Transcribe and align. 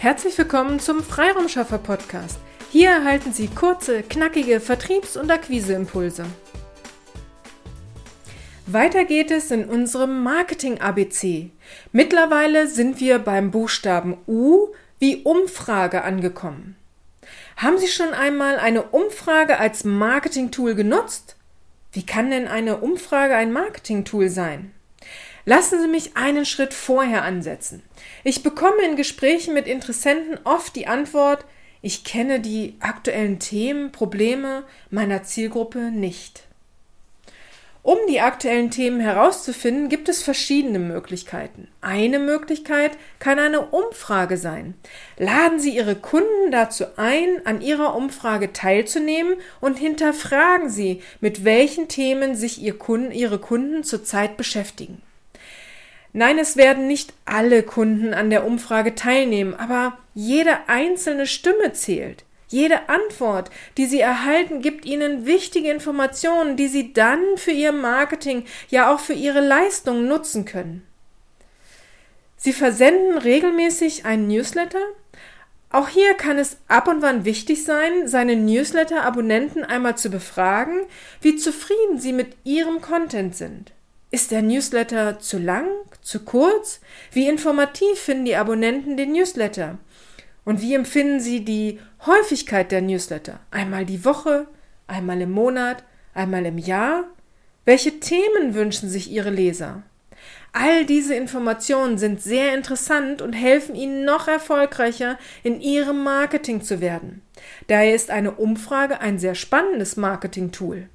Herzlich 0.00 0.38
willkommen 0.38 0.80
zum 0.80 1.02
Freiraumschaffer 1.02 1.76
Podcast. 1.76 2.38
Hier 2.72 2.88
erhalten 2.88 3.34
Sie 3.34 3.48
kurze, 3.48 4.02
knackige 4.02 4.58
Vertriebs- 4.58 5.18
und 5.18 5.30
Akquiseimpulse. 5.30 6.24
Weiter 8.64 9.04
geht 9.04 9.30
es 9.30 9.50
in 9.50 9.66
unserem 9.66 10.22
Marketing-ABC. 10.22 11.50
Mittlerweile 11.92 12.66
sind 12.66 12.98
wir 12.98 13.18
beim 13.18 13.50
Buchstaben 13.50 14.16
U 14.26 14.68
wie 14.98 15.16
Umfrage 15.22 16.02
angekommen. 16.02 16.76
Haben 17.58 17.76
Sie 17.76 17.88
schon 17.88 18.14
einmal 18.14 18.58
eine 18.58 18.84
Umfrage 18.84 19.58
als 19.58 19.84
Marketing-Tool 19.84 20.76
genutzt? 20.76 21.36
Wie 21.92 22.06
kann 22.06 22.30
denn 22.30 22.48
eine 22.48 22.78
Umfrage 22.78 23.36
ein 23.36 23.52
Marketing-Tool 23.52 24.30
sein? 24.30 24.72
Lassen 25.50 25.80
Sie 25.82 25.88
mich 25.88 26.16
einen 26.16 26.46
Schritt 26.46 26.72
vorher 26.72 27.24
ansetzen. 27.24 27.82
Ich 28.22 28.44
bekomme 28.44 28.84
in 28.84 28.94
Gesprächen 28.94 29.52
mit 29.52 29.66
Interessenten 29.66 30.38
oft 30.44 30.76
die 30.76 30.86
Antwort, 30.86 31.44
ich 31.82 32.04
kenne 32.04 32.38
die 32.38 32.76
aktuellen 32.78 33.40
Themen, 33.40 33.90
Probleme 33.90 34.62
meiner 34.90 35.24
Zielgruppe 35.24 35.90
nicht. 35.90 36.44
Um 37.82 37.98
die 38.08 38.20
aktuellen 38.20 38.70
Themen 38.70 39.00
herauszufinden, 39.00 39.88
gibt 39.88 40.08
es 40.08 40.22
verschiedene 40.22 40.78
Möglichkeiten. 40.78 41.66
Eine 41.80 42.20
Möglichkeit 42.20 42.92
kann 43.18 43.40
eine 43.40 43.62
Umfrage 43.72 44.36
sein. 44.36 44.74
Laden 45.18 45.58
Sie 45.58 45.74
Ihre 45.74 45.96
Kunden 45.96 46.52
dazu 46.52 46.84
ein, 46.96 47.44
an 47.44 47.60
Ihrer 47.60 47.96
Umfrage 47.96 48.52
teilzunehmen 48.52 49.34
und 49.60 49.80
hinterfragen 49.80 50.70
Sie, 50.70 51.02
mit 51.20 51.44
welchen 51.44 51.88
Themen 51.88 52.36
sich 52.36 52.62
Ihr 52.62 52.78
Kunden, 52.78 53.10
Ihre 53.10 53.40
Kunden 53.40 53.82
zurzeit 53.82 54.36
beschäftigen. 54.36 55.02
Nein, 56.12 56.38
es 56.38 56.56
werden 56.56 56.86
nicht 56.86 57.12
alle 57.24 57.62
Kunden 57.62 58.14
an 58.14 58.30
der 58.30 58.44
Umfrage 58.44 58.94
teilnehmen, 58.94 59.54
aber 59.54 59.98
jede 60.14 60.68
einzelne 60.68 61.26
Stimme 61.26 61.72
zählt. 61.72 62.24
Jede 62.48 62.88
Antwort, 62.88 63.48
die 63.76 63.86
Sie 63.86 64.00
erhalten, 64.00 64.60
gibt 64.60 64.84
Ihnen 64.84 65.24
wichtige 65.24 65.70
Informationen, 65.70 66.56
die 66.56 66.66
Sie 66.66 66.92
dann 66.92 67.22
für 67.36 67.52
Ihr 67.52 67.70
Marketing, 67.70 68.44
ja 68.70 68.92
auch 68.92 68.98
für 68.98 69.12
Ihre 69.12 69.40
Leistung 69.40 70.08
nutzen 70.08 70.44
können. 70.44 70.84
Sie 72.36 72.52
versenden 72.52 73.18
regelmäßig 73.18 74.04
einen 74.04 74.26
Newsletter? 74.26 74.80
Auch 75.70 75.88
hier 75.88 76.14
kann 76.14 76.38
es 76.38 76.56
ab 76.66 76.88
und 76.88 77.02
wann 77.02 77.24
wichtig 77.24 77.62
sein, 77.62 78.08
seine 78.08 78.34
Newsletter-Abonnenten 78.34 79.62
einmal 79.62 79.96
zu 79.96 80.10
befragen, 80.10 80.80
wie 81.20 81.36
zufrieden 81.36 82.00
sie 82.00 82.12
mit 82.12 82.36
ihrem 82.42 82.80
Content 82.80 83.36
sind. 83.36 83.72
Ist 84.12 84.32
der 84.32 84.42
Newsletter 84.42 85.20
zu 85.20 85.38
lang, 85.38 85.68
zu 86.02 86.24
kurz? 86.24 86.80
Wie 87.12 87.28
informativ 87.28 87.96
finden 87.96 88.24
die 88.24 88.34
Abonnenten 88.34 88.96
den 88.96 89.12
Newsletter? 89.12 89.78
Und 90.44 90.60
wie 90.60 90.74
empfinden 90.74 91.20
sie 91.20 91.44
die 91.44 91.78
Häufigkeit 92.06 92.72
der 92.72 92.82
Newsletter? 92.82 93.38
Einmal 93.52 93.86
die 93.86 94.04
Woche, 94.04 94.48
einmal 94.88 95.20
im 95.20 95.30
Monat, 95.30 95.84
einmal 96.12 96.44
im 96.44 96.58
Jahr? 96.58 97.04
Welche 97.64 98.00
Themen 98.00 98.54
wünschen 98.54 98.88
sich 98.88 99.12
ihre 99.12 99.30
Leser? 99.30 99.84
All 100.52 100.84
diese 100.84 101.14
Informationen 101.14 101.96
sind 101.96 102.20
sehr 102.20 102.54
interessant 102.54 103.22
und 103.22 103.32
helfen 103.32 103.76
Ihnen 103.76 104.04
noch 104.04 104.26
erfolgreicher 104.26 105.18
in 105.44 105.60
Ihrem 105.60 106.02
Marketing 106.02 106.62
zu 106.62 106.80
werden. 106.80 107.22
Daher 107.68 107.94
ist 107.94 108.10
eine 108.10 108.32
Umfrage 108.32 109.00
ein 109.00 109.20
sehr 109.20 109.36
spannendes 109.36 109.96
Marketing-Tool. 109.96 110.88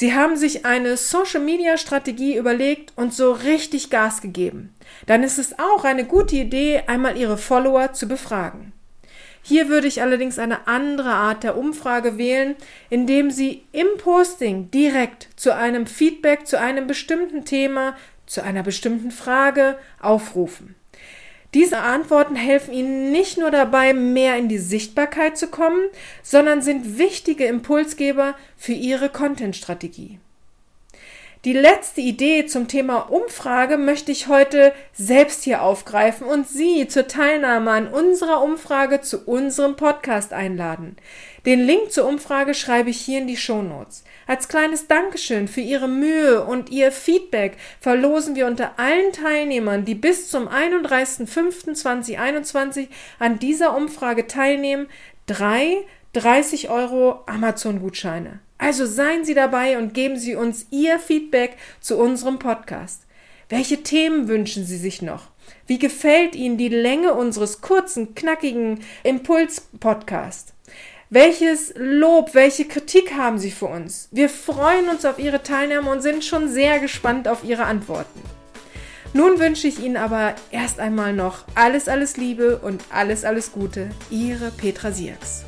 Sie 0.00 0.14
haben 0.14 0.36
sich 0.36 0.64
eine 0.64 0.96
Social-Media-Strategie 0.96 2.36
überlegt 2.36 2.92
und 2.94 3.12
so 3.12 3.32
richtig 3.32 3.90
Gas 3.90 4.20
gegeben. 4.20 4.72
Dann 5.06 5.24
ist 5.24 5.40
es 5.40 5.58
auch 5.58 5.82
eine 5.82 6.04
gute 6.04 6.36
Idee, 6.36 6.84
einmal 6.86 7.16
Ihre 7.16 7.36
Follower 7.36 7.92
zu 7.92 8.06
befragen. 8.06 8.72
Hier 9.42 9.68
würde 9.68 9.88
ich 9.88 10.00
allerdings 10.00 10.38
eine 10.38 10.68
andere 10.68 11.10
Art 11.10 11.42
der 11.42 11.58
Umfrage 11.58 12.16
wählen, 12.16 12.54
indem 12.90 13.32
Sie 13.32 13.64
im 13.72 13.88
Posting 13.98 14.70
direkt 14.70 15.30
zu 15.34 15.52
einem 15.52 15.88
Feedback 15.88 16.46
zu 16.46 16.60
einem 16.60 16.86
bestimmten 16.86 17.44
Thema, 17.44 17.96
zu 18.24 18.44
einer 18.44 18.62
bestimmten 18.62 19.10
Frage 19.10 19.80
aufrufen. 20.00 20.76
Diese 21.54 21.78
Antworten 21.78 22.36
helfen 22.36 22.74
Ihnen 22.74 23.10
nicht 23.10 23.38
nur 23.38 23.50
dabei, 23.50 23.94
mehr 23.94 24.36
in 24.36 24.48
die 24.48 24.58
Sichtbarkeit 24.58 25.38
zu 25.38 25.48
kommen, 25.48 25.88
sondern 26.22 26.60
sind 26.60 26.98
wichtige 26.98 27.46
Impulsgeber 27.46 28.34
für 28.56 28.74
Ihre 28.74 29.08
Content-Strategie. 29.08 30.18
Die 31.44 31.52
letzte 31.52 32.00
Idee 32.00 32.46
zum 32.46 32.66
Thema 32.66 33.10
Umfrage 33.10 33.78
möchte 33.78 34.10
ich 34.10 34.26
heute 34.26 34.72
selbst 34.92 35.44
hier 35.44 35.62
aufgreifen 35.62 36.26
und 36.26 36.48
Sie 36.48 36.88
zur 36.88 37.06
Teilnahme 37.06 37.70
an 37.70 37.86
unserer 37.86 38.42
Umfrage 38.42 39.02
zu 39.02 39.24
unserem 39.24 39.76
Podcast 39.76 40.32
einladen. 40.32 40.96
Den 41.46 41.64
Link 41.64 41.92
zur 41.92 42.08
Umfrage 42.08 42.54
schreibe 42.54 42.90
ich 42.90 43.00
hier 43.00 43.20
in 43.20 43.28
die 43.28 43.36
Shownotes. 43.36 44.02
Als 44.26 44.48
kleines 44.48 44.88
Dankeschön 44.88 45.46
für 45.46 45.60
Ihre 45.60 45.86
Mühe 45.86 46.44
und 46.44 46.70
Ihr 46.70 46.90
Feedback 46.90 47.56
verlosen 47.78 48.34
wir 48.34 48.46
unter 48.46 48.72
allen 48.76 49.12
Teilnehmern, 49.12 49.84
die 49.84 49.94
bis 49.94 50.28
zum 50.28 50.48
31.05.2021 50.48 52.88
an 53.20 53.38
dieser 53.38 53.76
Umfrage 53.76 54.26
teilnehmen, 54.26 54.88
drei 55.26 55.84
30 56.14 56.70
Euro 56.70 57.22
Amazon-Gutscheine. 57.26 58.40
Also 58.56 58.86
seien 58.86 59.24
Sie 59.24 59.34
dabei 59.34 59.78
und 59.78 59.94
geben 59.94 60.16
Sie 60.16 60.34
uns 60.34 60.66
Ihr 60.70 60.98
Feedback 60.98 61.56
zu 61.80 61.96
unserem 61.98 62.38
Podcast. 62.38 63.02
Welche 63.48 63.82
Themen 63.82 64.28
wünschen 64.28 64.64
Sie 64.64 64.76
sich 64.76 65.00
noch? 65.00 65.28
Wie 65.66 65.78
gefällt 65.78 66.34
Ihnen 66.34 66.58
die 66.58 66.68
Länge 66.68 67.14
unseres 67.14 67.60
kurzen, 67.60 68.14
knackigen 68.14 68.80
Impuls-Podcasts? 69.04 70.52
Welches 71.10 71.72
Lob, 71.76 72.34
welche 72.34 72.66
Kritik 72.66 73.14
haben 73.14 73.38
Sie 73.38 73.50
für 73.50 73.66
uns? 73.66 74.08
Wir 74.10 74.28
freuen 74.28 74.88
uns 74.88 75.06
auf 75.06 75.18
Ihre 75.18 75.42
Teilnahme 75.42 75.90
und 75.90 76.02
sind 76.02 76.24
schon 76.24 76.48
sehr 76.48 76.80
gespannt 76.80 77.28
auf 77.28 77.44
Ihre 77.44 77.64
Antworten. 77.64 78.20
Nun 79.14 79.38
wünsche 79.38 79.68
ich 79.68 79.78
Ihnen 79.78 79.96
aber 79.96 80.34
erst 80.50 80.80
einmal 80.80 81.14
noch 81.14 81.44
alles, 81.54 81.88
alles 81.88 82.18
Liebe 82.18 82.58
und 82.58 82.84
alles, 82.90 83.24
alles 83.24 83.52
Gute. 83.52 83.88
Ihre 84.10 84.50
Petra 84.50 84.92
Sierks. 84.92 85.47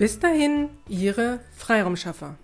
Bis 0.00 0.18
dahin, 0.18 0.70
Ihre 0.88 1.40
Freiraumschaffer. 1.58 2.38